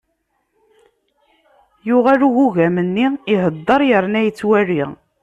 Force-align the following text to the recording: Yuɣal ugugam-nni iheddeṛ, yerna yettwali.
Yuɣal 1.87 2.21
ugugam-nni 2.27 3.07
iheddeṛ, 3.33 3.81
yerna 3.89 4.19
yettwali. 4.23 4.83